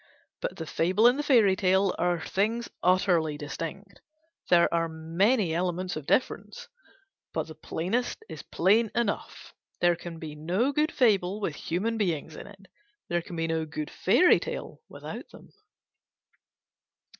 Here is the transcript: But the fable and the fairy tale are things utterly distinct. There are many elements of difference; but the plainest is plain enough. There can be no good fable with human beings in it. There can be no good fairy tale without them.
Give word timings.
But 0.41 0.57
the 0.57 0.65
fable 0.65 1.05
and 1.05 1.19
the 1.19 1.21
fairy 1.21 1.55
tale 1.55 1.93
are 1.99 2.19
things 2.21 2.67
utterly 2.81 3.37
distinct. 3.37 4.01
There 4.49 4.67
are 4.73 4.89
many 4.89 5.53
elements 5.53 5.95
of 5.95 6.07
difference; 6.07 6.67
but 7.35 7.43
the 7.45 7.53
plainest 7.53 8.25
is 8.27 8.41
plain 8.41 8.89
enough. 8.95 9.53
There 9.79 9.95
can 9.95 10.17
be 10.17 10.33
no 10.33 10.71
good 10.71 10.91
fable 10.91 11.39
with 11.39 11.53
human 11.53 11.99
beings 11.99 12.35
in 12.35 12.47
it. 12.47 12.65
There 13.09 13.21
can 13.21 13.35
be 13.35 13.45
no 13.45 13.63
good 13.67 13.91
fairy 13.91 14.39
tale 14.39 14.81
without 14.89 15.29
them. 15.29 15.53